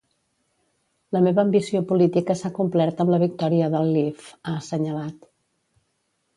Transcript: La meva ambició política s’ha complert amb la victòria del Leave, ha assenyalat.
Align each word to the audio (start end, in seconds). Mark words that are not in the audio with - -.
La 1.17 1.21
meva 1.27 1.43
ambició 1.43 1.81
política 1.91 2.37
s’ha 2.41 2.51
complert 2.61 3.05
amb 3.05 3.15
la 3.17 3.21
victòria 3.27 3.71
del 3.77 3.95
Leave, 3.99 4.35
ha 4.41 4.59
assenyalat. 4.65 5.33